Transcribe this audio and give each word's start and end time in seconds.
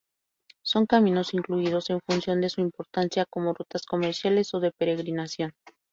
Son 0.63 0.87
caminos 0.87 1.35
incluidos 1.35 1.91
en 1.91 1.99
función 2.01 2.41
de 2.41 2.49
su 2.49 2.59
importancia 2.61 3.27
como 3.29 3.53
rutas 3.53 3.85
comerciales 3.85 4.51
o 4.55 4.59
de 4.59 4.71
peregrinación. 4.71 5.53